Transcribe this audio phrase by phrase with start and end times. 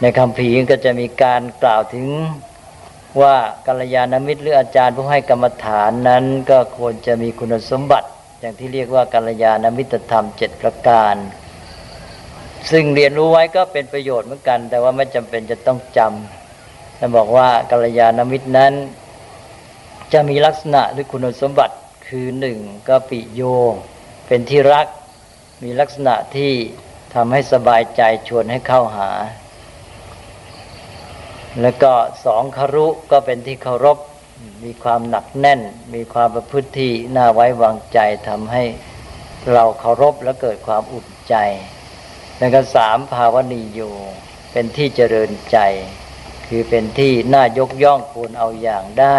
[0.00, 2.06] ในคำพีก็จะมีการกล่าวถึง
[3.20, 8.08] ว่ากัลยาณมิตรหรืออาจารย์ผู้ให้กรรมฐานนั้น ก็ควรจะมีคุณสมบัติ
[8.40, 11.14] อย่างที่เรียกว่ากัลยาณมิตรธรรมเจ็ดประการ
[12.70, 18.72] ซึ่งเรียนรู้ไว้ก็เป็นประโยชน์เหมือนกัน แต่ว่าไม่จำเป็นจะต้องจำแต่บอกว่ากัลยาณมิตรนั้น
[20.12, 21.76] จะมีลักษณะหรือคุณสมบัติ
[22.08, 22.58] คือหนึ่ง
[22.88, 23.42] ก็ปิโย
[24.26, 24.86] เป็นที่รัก
[25.62, 26.52] มีลักษณะที่
[27.14, 29.10] ทำให้สบายใจชวนให้เข้าหา
[31.62, 31.92] แล้วก็
[32.24, 33.98] สองคารุก็เป็นที่เคารพ
[34.64, 35.60] มีความหนักแน่น
[35.94, 37.98] มีความประพฤติที่น่าไว้วางใจ
[38.28, 38.64] ทำให้
[39.52, 41.34] เราเคารพและเกิดความอุ่นใจ
[42.38, 43.94] แล้วก็สามภาวนีอยู่
[44.52, 45.58] เป็นที่เจริญใจ
[46.48, 49.18] คือเป็นที่น่ายกย่องควรเอาอย่างได้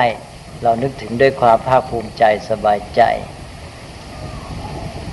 [0.64, 3.02] เรานึกถึงด้วยความภาคภูมิใจสบายใจ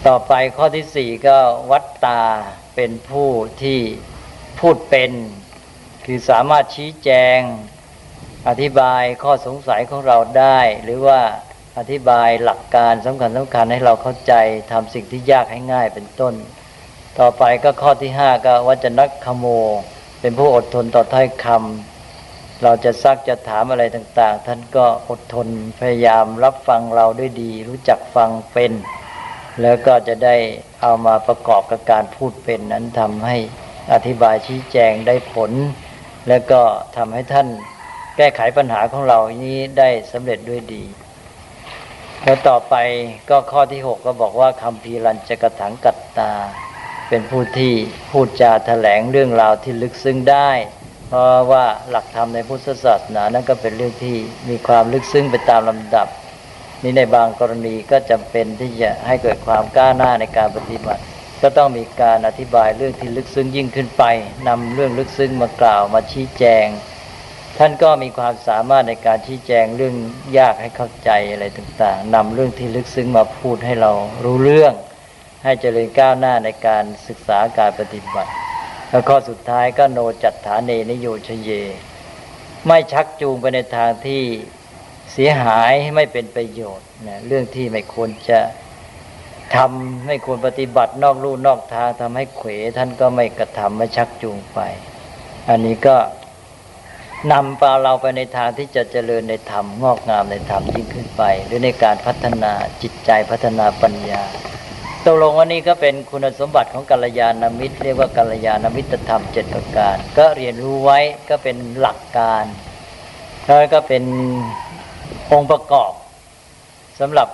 [0.06, 1.38] ต่อไปข้อที่สี่ก็
[1.70, 2.22] วัตตา
[2.74, 3.30] เป็นผู้
[3.62, 3.80] ที่
[4.60, 5.10] พูดเป็น
[6.08, 7.40] คือสามารถชี้แจง
[8.48, 11.20] อธิบายข้อสงสัยของเราได้ หรือว่า
[11.78, 14.34] อธิบายหลักการสำคัญสำคัญให้เราเข้าใจ
[14.72, 16.34] ทำสิ่งที่ยากให้ง่ายเป็นต้น
[17.18, 19.46] ต่อไปก็ข้อที่ห้าก็วัจนักขโม
[20.20, 25.48] เป็นผู้อดทนต่อถ้อยคำเราจะซักจะถามอะไรต่าง ๆ ท่านก็อดทน
[25.80, 28.72] พยายามรับฟังเราด้วยดี รู้จักฟังเป็น
[29.62, 30.36] แล้วก็จะได้
[30.80, 33.36] เอามาประกอบกับการพูดเป็นนั้นทำให้
[33.92, 35.52] อธิบายชี้แจงได้ผล
[36.28, 36.60] แล้วก็
[36.96, 37.48] ทำให้ท่าน
[38.16, 40.84] แก้ไขปัญหาของเรานี้ได้สำเร็จด้วยดี
[42.24, 42.74] แล้วต่อไป
[43.30, 46.32] ก็ข้อที่หกก็บอกว่าคำพีรัญจกถังกัตตา
[47.08, 47.72] เป็นผู้ที่
[48.10, 50.50] พูดจาแถลงเรื่องราวที่ลึกซึ้งได้
[51.08, 54.16] เพราะว่าหลักธรรมในพุทธศาสนานั้นก็เป็นเรื่องที่
[54.48, 56.08] มีความลึกซึ้งไปตามลำดับ
[56.82, 61.02] นี่ในบางกรณีก็จำเป็นที่จะให้เกิดความกล้าหน้าในการปฏิบัติ
[61.42, 64.04] ก็ต้องมีการอธิบายเรื่องที่ลึกซึ้งยิ่งขึ้นไป
[64.48, 66.66] นำเรื่องลึกซึ้งมากล่าวมาชี้แจง
[67.58, 69.94] ท่านก็มีความสามารถในการชี้แจงเรื่อง
[70.38, 73.92] ยากให้เข้าใจอะไรต่างๆนำเรื่องที่ลึกซึ้งมาพูดให้เรา
[74.24, 74.74] รู้เรื่อง
[75.44, 78.32] ให้เจริญก้าวหน้าในการศึกษาการปฏิบัติ
[78.88, 81.50] แล้วข้อสุดท้ายก็โนจัตฐานเนนิโยชเย
[82.66, 84.22] ไม่ชักจูงไปในทางที่
[85.12, 88.40] เสียหายไม่เป็นประโยชน์นะเรื่องที่ไม่ควรจะ
[89.54, 94.58] ทำไม่ควรปฏิบัตินอกลู่นอกทางทำให้เขวท่านก็ไม่กระทำไม่ชักจูงไป
[95.48, 95.96] อันนี้ก็
[97.32, 102.52] นำพาเราไปในทางที่จะเจริญในธรรมงอกงามในธรรมยิ่งขึ้นไป หรือในการพัฒนา
[102.82, 104.22] จิตใจพัฒนาปัญญา
[105.04, 112.44] ตกลงวันนี้ก็เป็นคุณสมบัติของกัลยาณมิตร เรียกว่ากัลยาณมิตรธรรมเจ็ดประการ ก็เรียนรู้ไว้ก็เป็นหลักการ
[113.44, 114.02] แล้วก็เป็น
[115.32, 115.92] องค์ประกอบ
[117.00, 117.28] สำหรับ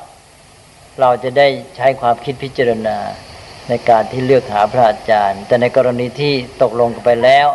[1.01, 2.97] เราจะได้ใช้ความคิดพิจารณา
[3.69, 7.49] ในการที่เลือกหาพระอาจารย์ แต่ในกรณีที่ตกลงกันไปแล้ว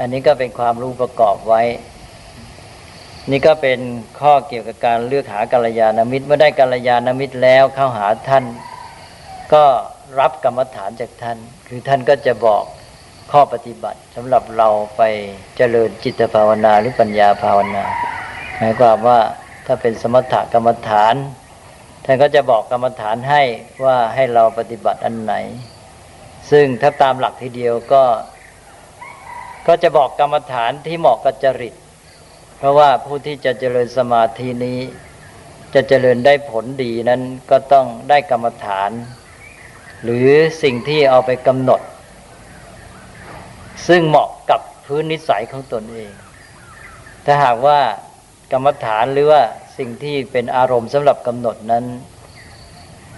[0.00, 1.62] อันนี้ก็เป็นความรู้ประกอบไว้
[3.30, 3.78] นี่ก็เป็น
[4.20, 8.44] ข้อเกี่ยวกับการเลือกหากัลยาณมิตรเมื่อได้กัลยาณมิตรแล้วเข้าหาท่าน
[9.54, 9.64] ก็
[10.20, 11.38] รับกรรมฐานจากท่าน
[11.68, 12.64] คือท่านก็จะบอก
[13.32, 15.02] ข้อปฏิบัติสำหรับเราไป
[15.56, 17.84] เจริญจิตภาวนาหรือปัญญาภาวนา
[18.58, 19.20] หมายความว่า
[19.66, 21.14] ถ้าเป็นสมถกรรมฐาน
[22.04, 23.42] ท่านก็จะบอกกรรมฐานให้
[23.84, 25.34] ว่าให้เราปฏิบัติอันไหน
[26.50, 28.04] ซึ่งถ้าตามหลักทีเดียวก็
[29.66, 31.74] ก็จะบอกกรรมฐานที่เหมาะกับจริต
[32.58, 34.80] เพราะว่าผู้ที่จะเจริญสมาธินี้
[35.74, 38.90] จะเจริญได้ผลดีนั้นก็ต้องได้กรรมฐาน
[40.02, 40.28] หรือ
[40.62, 41.80] สิ่งที่เอาไปกำหนด
[43.88, 46.12] ซึ่งเหมาะกับพื้นนิสัยของตนเอง
[47.24, 47.80] ถ้าหากว่า
[48.52, 49.42] กรรมฐานหรือว่า
[49.78, 51.84] สิ่งที่เป็นอารมณ์สำหรับกำหนดนั้น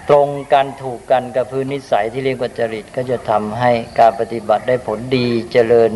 [0.08, 5.90] ตรงกันถูกกันกับพื้นนิสัยที่เรียกว่าจริตก็จะทำให้การปฏิบัติได้ผลดีเจริญ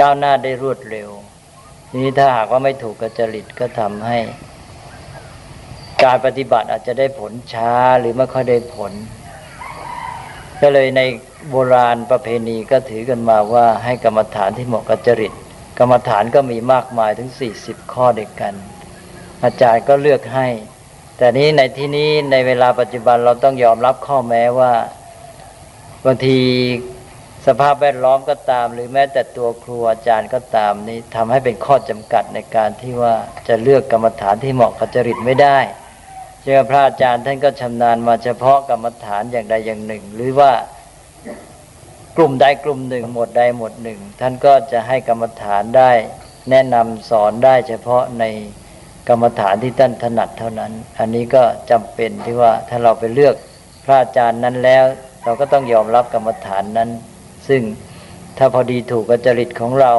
[0.00, 1.10] ก้าวหน้าได้รวดเร็ว
[1.96, 4.18] นี้ถ้าหากว่าไม่ถูกกับจริตก็ทำให้
[6.04, 8.92] การปฏิบัติอาจจะได้ผลช้าหรือไม่ค่อยได้ผล
[10.60, 11.02] ก็เลยใน
[11.50, 15.32] โบราณประเพณีก็ถือกันมาว่าให้กรรมฐานที่เหมาะกับจริต
[15.78, 17.30] กรรมฐานก็มีมากมายถึง
[17.62, 18.54] 40 ข้อเด็กกัน
[19.44, 20.48] อาจารย์ก็เลือกให้
[21.16, 24.72] แต่นี้ในที่นี้ในเวลาปัจจุบันเราต้องยอมรับข้อแม้ว่า
[26.04, 26.38] บางที
[27.46, 33.14] สภาพแวดล้อมก็ตาม หรือแม้แต่ตัวครูอาจารย์ก็ตามนี้ทำให้เป็นข้อจำกัดในการที่ว่า
[33.48, 35.58] จะเลือกกรรมฐานที่เหมาะกับจริตไม่ได้
[36.42, 40.52] เจ้าพระอาจารย์ท่านก็ชำนาญมาเฉพาะกรรมฐานอย่างใดอย่างหนึ่ง หรือว่า
[42.16, 45.90] กลุ่มใดกลุ่มหนึ่ง หมวดใดหมวดหนึ่ง ท่านก็จะให้กรรมฐานได้
[46.50, 48.24] แนะนำสอนได้เฉพาะใน
[49.08, 53.34] กรรมฐานที่ท่านถนัดเท่านั้น อันนี้ก็จำเป็นที่ว่าถ้าเราไปเลือก
[53.84, 54.84] พระอาจารย์นั้นแล้ว
[55.24, 56.90] เราก็ต้องยอมรับกรรมฐานนั้น
[57.48, 57.62] ซึ่ง
[58.38, 59.92] ถ้าพอดีถูกกับจริตของเรา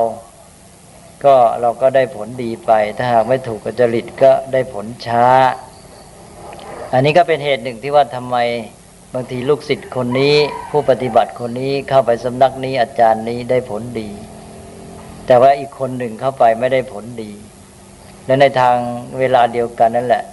[1.25, 5.27] ก็เราก็ได้ผลดีไป ถ้าหากไม่ถูกกับจริตก็ได้ผลช้า
[6.93, 8.37] อันนี้ก็เป็นเหตุหนึ่งที่ว่าทำไม
[9.13, 10.35] บางทีลูกศิษย์คนนี้
[10.71, 14.09] ผู้ปฏิบัติคนนี้เข้าไปสำนักนี้อาจารย์นี้ได้ผลดี
[15.27, 17.31] แต่ว่าอีกคนหนึ่งเข้าไปไม่ได้ผลดี
[18.25, 18.77] และในทาง
[19.19, 20.23] เวลาเดียวกันนั่นแหละ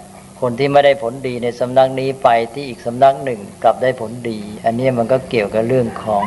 [0.41, 6.23] คนที่ไม่ได้ผลดีในสำนักนี้ไปที่อีกสำนักหนึ่งกลับได้ผลดี อันนี้มันก็เกี่ยวกับเรื่องของ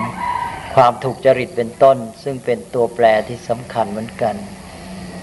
[0.75, 4.35] ความถูกจริตเป็นต้น ซึ่งเป็นตัวแปรที่สำคัญเหมือนกัน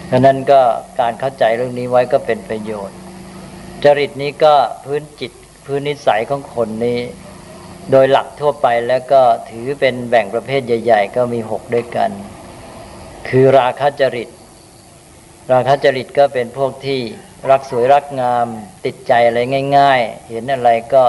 [0.09, 0.61] ดังนั้นก็
[0.99, 2.97] การเข้าใจเรื่องนี้ไว้ก็เป็นประโยชน์
[3.83, 4.53] จริตนี้ก็
[4.85, 5.31] พื้นจิต
[5.65, 6.99] พื้นนิสัยของคนนี้
[7.91, 12.11] โดยหลักทั่วไปแล้วก็ถือเป็นแบ่งประเภทใหญ่ ๆ ก็มีหกด้วยกัน
[13.27, 14.29] คือราคะจริต
[15.51, 16.99] ราคะจริตก็เป็นพวกที่
[17.49, 18.47] รักสวยรักงาม
[18.85, 19.39] ติดใจอะไร
[19.77, 21.03] ง่าย ๆ เห็นอะไรก็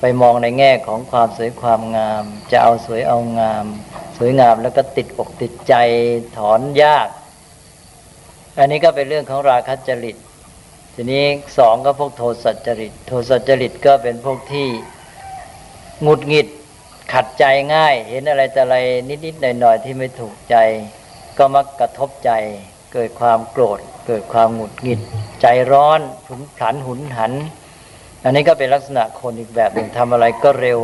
[0.00, 3.64] ไปมองในแง่ของความสวยความงาม จะเอาสวยเอางาม
[4.18, 5.74] สวยงามแล้วก็ติดอกติดใจ
[6.36, 7.08] ถอนยาก
[8.58, 10.16] อันนี้ก็เป็นเรื่องของราคะจริต
[10.94, 11.24] ทีนี้
[11.58, 14.68] สองก็พวกโทสัจริต โทสัจริตก็เป็นพวกที่
[16.02, 16.48] หงุดหงิด
[17.12, 18.76] ขัดใจง่าย เห็นอะไรแต่อะไร
[19.08, 20.56] นิดๆหน่อยๆที่ไม่ถูกใจ
[21.38, 22.32] ก็มักกระทบใจ
[22.96, 25.00] เกิดความโกรธ เกิดความหงุดหงิด
[25.40, 27.32] ใจร้อนผุนผันหุนหัน
[28.24, 30.80] อันนี้ก็เป็นลักษณะคนอีกแบบหนึ่งทำอะไรก็เร็ว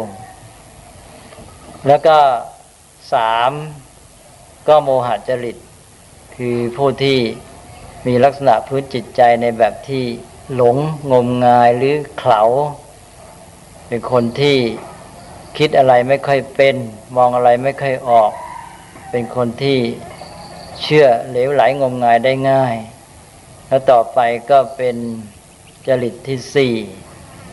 [1.87, 2.17] แล้วก็
[3.13, 3.51] สาม
[4.69, 5.57] ก็โมหจริต
[6.37, 7.19] คือผู้ที่
[8.07, 10.05] มีลักษณะพื้นจิตใจในแบบที่
[10.55, 10.77] หลง
[11.13, 12.43] งมงายหรือเขลา
[13.89, 14.57] เป็นคนที่
[15.59, 16.77] คิดอะไรไม่ค่อยเป็น
[17.17, 18.33] มองอะไรไม่ค่อยออก
[19.11, 19.79] เป็นคนที่
[20.83, 22.77] เชื่อเหลวไหลงมงายได้ง่าย
[23.69, 24.19] แล้วต่อไป
[24.51, 24.97] ก็เป็น
[25.87, 26.75] จริตที่สี่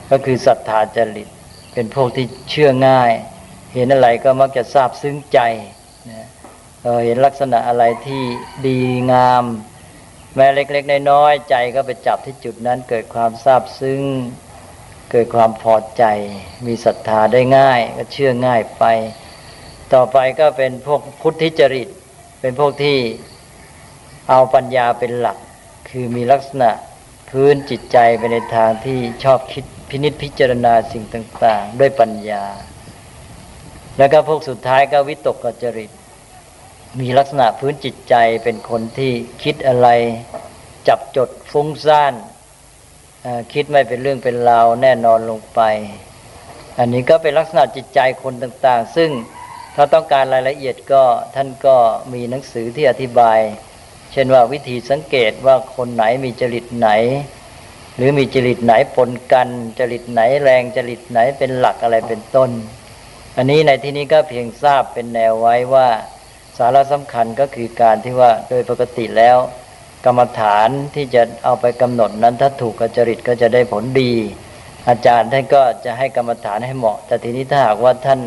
[0.09, 1.27] ก็คือศรัทธาจริต
[1.73, 3.11] เป็นพวกที่เชื่อง่าย
[3.73, 5.39] เห็นอะไรก็มักจะทราบซึ้งใจ
[6.09, 6.25] นะ
[7.05, 8.23] เห็นลักษณะอะไรที่
[8.67, 8.79] ดี
[9.11, 9.43] งาม
[10.35, 14.01] แม้เล็กๆน้อยๆใจก็ไปจับที่จุดนั้นเกิดความทราบซึ้ง
[15.11, 16.03] เกิดความพอใจ
[16.65, 18.85] มีศรัทธาได้ง่าย ก็เชื่อง่ายไป
[19.93, 21.87] ต่อไปก็เป็นพวกพุทธิจริต
[22.39, 22.97] เป็นพวกที่
[24.29, 25.37] เอาปัญญาเป็นหลัก
[25.89, 26.69] คือมีลักษณะ
[27.29, 32.43] พื้นจิตใจไปในทางที่ชอบคิดพินิษพิจารณาสิ่งต่าง ๆ ด้วยปัญญา
[33.97, 35.91] แล้วก็พวกสุดท้ายก็วิตกกจริต
[36.99, 39.11] มีลักษณะพื้นจิตใจเป็นคนที่
[39.43, 39.87] คิดอะไร
[40.87, 42.13] จับจดฟุ้งซ่าน
[43.53, 45.61] คิดไม่เป็นเรื่องเป็นราวแน่นอนลงไป
[46.79, 49.09] อันนี้ก็เป็นลักษณะจิตใจคนต่าง ๆ ซึ่ง
[49.79, 51.03] ถ้าต้องการรายละเอียดก็
[51.35, 51.75] ท่านก็
[52.13, 53.39] มีหนังสือที่อธิบาย
[54.11, 56.89] เช่นว่าวิธีสังเกตว่าคนไหนมีจริตไหน
[57.95, 62.49] หรือมีจริตไหนปนกัน จริตไหนแรงจริตไหนเป็นหลักอะไรเป็นต้น
[63.37, 65.87] อันนี้ในที่นี้ก็เพียงทราบเป็นแนวไว้ว่า
[66.57, 69.37] สาระสำคัญก็คือการที่ว่าโดยปกติแล้ว
[70.05, 74.13] กรรมฐานที่จะเอาไปกำหนดนั้นถ้าถูกกจริตก็จะได้ผลดี
[74.89, 78.19] อาจารย์ท่านก็จะให้กรรมฐานให้เหมาะ แต่ทีนี้ถ้าหากว่าท่าน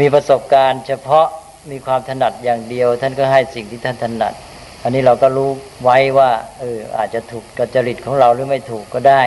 [0.04, 1.26] ีประสบการณ์ เฉพาะ
[1.70, 4.34] มีความถนัดอย่างเดียว ท่านก็ให้สิ่งที่ท่านถนัด
[4.82, 5.50] อันนี้เราก็รู้
[5.84, 9.22] ไว้ว่าเอออาจจะถูกกจริตของเราหรือไม่ถูกก็ได้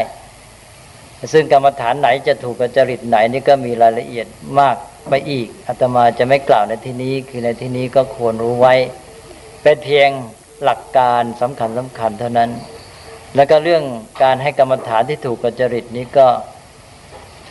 [1.33, 4.27] ซึ่งกรรมฐานไหนจะถูกกจริตไหนนี่ก็มีรายละเอียด
[4.59, 4.75] มาก
[5.09, 8.73] ไปอีกอาตมาจะไม่กล่าวในที่นี้ คือในที่นี้ก็ควรรู้ไว้
[9.61, 10.09] เป็นเพียง
[10.63, 12.49] หลักการสำคัญสำคัญเท่านั้น
[13.35, 13.83] แล้วก็เรื่อง
[14.23, 16.27] การให้กรรมฐานที่ถูกกจริตนี้ก็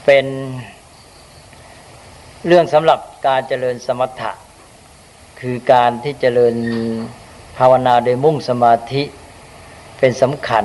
[0.07, 0.27] เป็น
[2.47, 4.33] เรื่องสำหรับการเจริญสมถะ
[5.41, 6.55] คือการที่เจริญ
[7.59, 9.03] ภาวนาโดยมุ่งสมาธิ
[9.99, 10.65] เป็นสำคัญ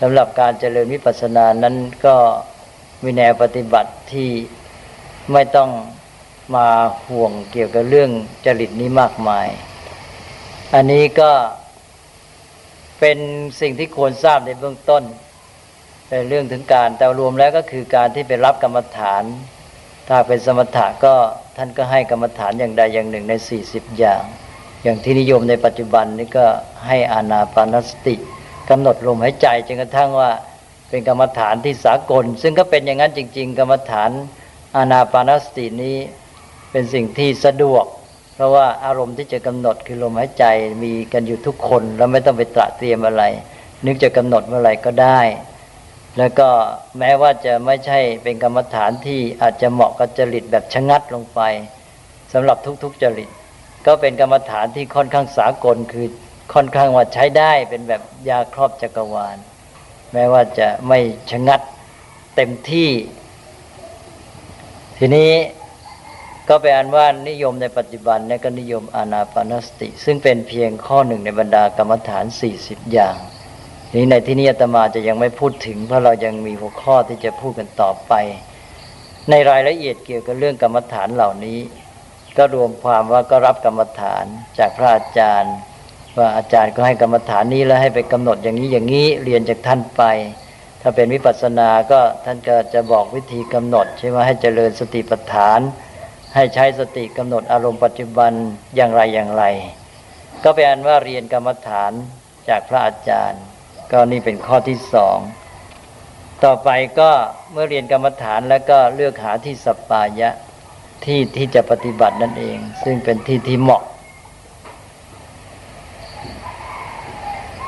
[0.00, 1.76] สำหรับการเจริญวิปัสสนานั้น
[2.06, 2.16] ก็
[3.02, 4.30] มีแนวปฏิบัติที่
[5.32, 5.70] ไม่ต้อง
[6.56, 6.68] มา
[7.08, 8.10] ห่วงเกี่ยวกับเรื่อง
[8.46, 9.48] จริตนี้มากมาย
[10.74, 11.32] อันนี้ก็
[13.00, 13.18] เป็น
[13.60, 15.02] สิ่งที่ควรทราบในเบื้องต้น
[16.10, 19.24] ในเรื่องถึงการแต่รวมแล้วก็คือการที่ไปรับกรรมฐาน
[20.08, 21.14] ถ้าเป็นสมถะก็
[21.56, 24.22] ท่านก็ให้กรรมฐานอย่างใดอย่างหนึ่งในสี่สิบอย่าง
[24.82, 26.46] อย่างที่นิยมในปัจจุบันนี้ก็
[26.86, 28.14] ให้อานาปานสติ
[28.70, 30.30] กำหนดลมหายใจจนกระทั่งว่า
[30.88, 34.10] เป็นกรรมฐานที่สากล ซึ่งก็เป็นอย่างนั้นจริง ๆ กรรมฐาน
[34.76, 35.96] อานาปานสตินี้
[36.70, 37.84] เป็นสิ่งที่สะดวก
[38.34, 40.44] เพราะว่าอารมณ์ที่จะกำหนดคือลมหายใจ
[40.82, 43.22] มีกันอยู่ทุกคน แล้วไม่ต้องไปตระเตรียมอะไร
[43.86, 45.20] นึกจะกำหนดเมื่อไหร่ก็ได้
[46.18, 46.48] แล้วก็
[46.98, 51.40] แม้ว่าจะไม่ใช่เป็นกรรมฐานที่อาจจะเหมาะกับจริตแบบชะงัดลงไป
[52.32, 53.30] สำหรับทุกๆจริต
[53.86, 56.06] ก็เป็นกรรมฐานที่ค่อนข้างสากลคือ
[56.54, 59.36] ค่อนข้างว่าใช้ได้เป็นแบบยาครอบจักรวาล
[60.12, 60.98] แม้ว่าจะไม่
[61.30, 61.60] ชะงัด
[62.36, 62.90] เต็มที่
[64.98, 65.32] ทีนี้
[66.48, 72.24] ก็เป็นอันว่านิยมในปัจจุบันเนี่ยก็นิยมอานาปานสติ ซึ่งเป็นเพียงข้อหนึ่งในบรรดากรรมฐาน
[72.58, 73.18] 40 อย่าง
[73.94, 78.12] นี้ในที่นี้อาตมาจะยังไม่พูดถึง เพราะเรายังมีหัวข้อที่จะพูดกันต่อไป
[79.30, 81.58] ในรายละเอียดเกี่ยวกับเรื่องกรรมฐานเหล่านี้
[82.36, 84.24] ก็รวมความว่าก็รับกรรมฐาน
[84.58, 85.54] จากพระอาจารย์
[86.18, 90.02] ว่าอาจารย์ก็ให้กรรมฐานนี้แล้วให้ไปกำหนดอย่างนี้อย่างนี้เรียนจากท่านไป
[90.82, 95.60] ถ้าเป็นวิปัสสนาก็ท่านก็จะบอกวิธีกำหนดใช่ไหมให้เจริญสติปัฏฐาน
[96.34, 98.32] ให้ใช้สติกำหนดอารมณ์ปัจจุบัน
[98.76, 99.44] อย่างไรอย่างไร
[100.44, 101.92] ก็เป็นอันว่าเรียนกรรมฐาน
[102.48, 103.42] จากพระอาจารย์
[103.92, 105.18] ก็นี่เป็นข้อที่สอง
[106.44, 107.10] ต่อไปก็
[107.52, 110.30] เมื่อเรียนกรรมฐานแล้วก็เลือกหาที่สปปายะ
[111.04, 113.82] ที่ที่จะปฏิบัตินั่นเอง ซึ่งเป็นที่ที่เหมาะ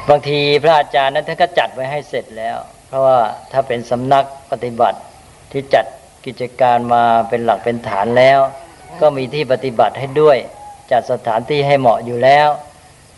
[0.08, 2.56] บางทีพระอาจารย์นั้นท่านก็จัดไว้ให้เสร็จแล้ว
[2.88, 3.18] เพราะว่า
[3.52, 4.98] ถ้าเป็นสำนักปฏิบัติ
[5.52, 5.84] ที่จัด
[6.26, 8.38] กิจการมาเป็นหลักเป็นฐานแล้ว
[9.00, 10.38] ก็มีที่ปฏิบัติให้ด้วย
[10.92, 12.48] จัดสถานที่ให้เหมาะอยู่แล้ว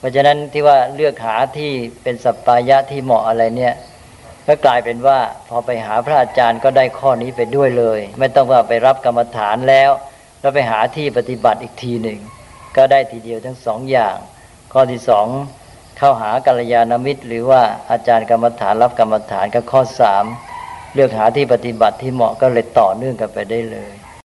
[0.01, 1.71] เพราะฉะนั้นที่ว่าเลือกหาที่
[2.03, 3.75] เป็นสัปปายะที่เหมาะอะไรเนี่ย
[4.47, 9.91] ก็กลายเป็นว่าพอไปหาพระอาจารย์ก็ได้ข้อนี้ไปด้วยเลย ไม่ต้องว่าไปรับกรรมฐานแล้ว
[10.41, 12.19] แล้วไปหาที่ปฏิบัติอีกทีหนึ่ง
[12.77, 14.17] ก็ได้ทีเดียวทั้งสองอย่าง
[14.73, 15.27] ข้อที่สอง
[15.99, 20.25] เข้าหากัลยาณมิตร หรือว่าอาจารย์กรรมฐานรับกรรมฐานก็ข้อสาม
[20.95, 23.93] เลือกหาที่ปฏิบัติที่เหมาะก็เลยต่อเนื่องกันไปได้เลย